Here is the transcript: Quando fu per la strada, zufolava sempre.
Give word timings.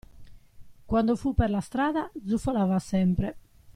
Quando 0.91 1.15
fu 1.15 1.35
per 1.35 1.51
la 1.51 1.61
strada, 1.61 2.09
zufolava 2.25 2.79
sempre. 2.79 3.35